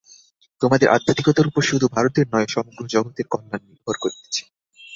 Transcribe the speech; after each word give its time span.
তোমাদের 0.61 0.87
আধ্যাত্মিকতার 0.89 1.49
উপর 1.49 1.61
শুধু 1.61 1.85
ভারতের 1.87 2.25
নহে, 2.31 2.47
সমগ্র 2.47 2.81
জগতের 2.87 3.25
কল্যাণ 3.31 3.61
নির্ভর 3.67 3.95
করিতেছে। 3.97 4.43